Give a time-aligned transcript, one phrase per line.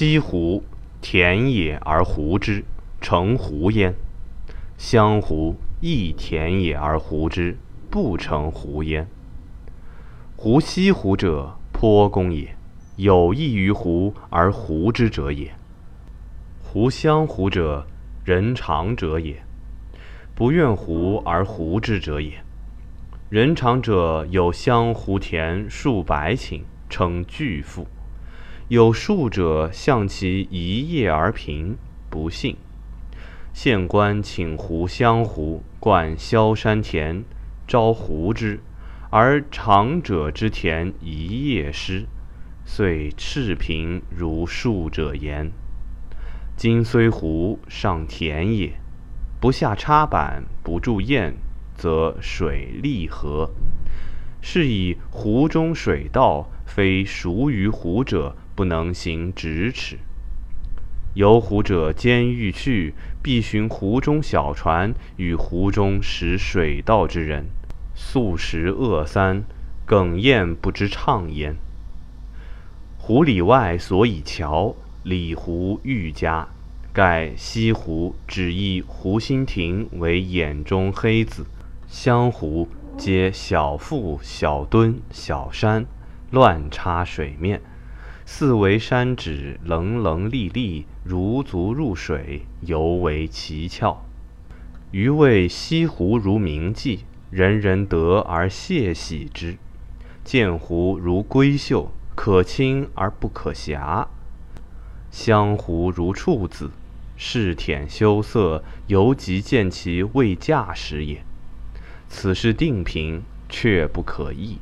[0.00, 0.62] 西湖，
[1.02, 2.64] 田也而湖之，
[3.02, 3.92] 成湖焉；
[4.78, 7.58] 湘湖，亦田也而湖之，
[7.90, 9.06] 不成湖焉。
[10.36, 12.56] 湖西湖者，坡公也，
[12.96, 15.52] 有益于湖而湖之者也。
[16.62, 17.86] 湖湘湖者，
[18.24, 19.42] 人长者也，
[20.34, 22.42] 不怨湖而湖之者也。
[23.28, 27.84] 人长者有湘湖田数百顷，称巨富；
[28.70, 31.76] 有数者向其一叶而平，
[32.08, 32.56] 不信。
[33.52, 37.24] 县官请湖湘湖，灌萧山田，
[37.66, 38.60] 招湖之。
[39.10, 42.06] 而长者之田一叶失，
[42.64, 45.50] 遂赤贫如数者言。
[46.56, 48.74] 今虽湖上田也，
[49.40, 51.34] 不下插板，不筑堰，
[51.74, 53.50] 则水利何？
[54.40, 59.96] 是以湖中水道，非熟于湖者不能行咫尺。
[61.14, 67.46] 游湖者兼欲去，必寻湖中小船，与湖中识水道之人。
[67.94, 69.44] 素食恶三，
[69.86, 71.56] 哽咽不知畅焉。
[72.98, 76.46] 湖里外所以桥，里湖愈佳。
[76.92, 81.46] 盖西湖只以湖心亭为眼中黑子，
[81.88, 85.86] 湘湖皆小腹、小墩、小山，
[86.30, 87.62] 乱插水面，
[88.32, 94.06] 四围山指棱棱立立，如足入水，尤为奇峭。
[94.92, 97.00] 余谓西湖如铭记。
[97.30, 99.58] 人人得而谢喜之，
[100.24, 104.06] 见湖如闺秀，可亲而不可狎。
[105.10, 106.70] 湘湖如处子，
[107.16, 111.24] 视舔羞涩，犹及见其未嫁时也。
[112.08, 114.58] 此事定评，却不可议。